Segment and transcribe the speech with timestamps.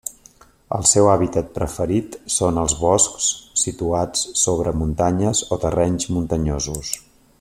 [0.77, 3.29] El seu hàbitat preferit són els boscs
[3.65, 6.95] situats sobre muntanyes o terrenys muntanyosos.